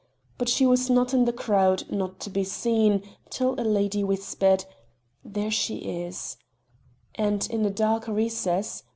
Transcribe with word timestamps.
But 0.39 0.49
she 0.49 0.65
was 0.65 0.89
not 0.89 1.13
in 1.13 1.25
the 1.25 1.31
crowd 1.31 1.83
not 1.91 2.19
to 2.21 2.31
be 2.31 2.43
seen, 2.43 3.03
till 3.29 3.53
a 3.59 3.61
lady 3.61 4.03
whispered: 4.03 4.65
"There 5.23 5.51
she 5.51 5.75
is," 5.75 6.37
and 7.13 7.47
in 7.51 7.63
a 7.67 7.69
dark 7.69 8.07
recess. 8.07 8.81